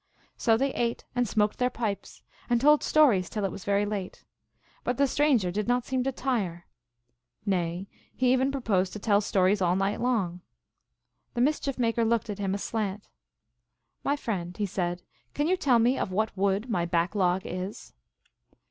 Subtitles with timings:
[0.35, 4.23] So they ate and smoked their pipes, and told stories till it was very late.
[4.83, 6.65] But the stranger did not seem to tire;
[7.45, 10.41] nay, he even proposed to tell stories all night long.
[11.35, 13.09] The Mischief Maker looked at him aslant."
[14.03, 15.03] My friend," he said,"
[15.35, 17.93] can you tell me of what wood my back log is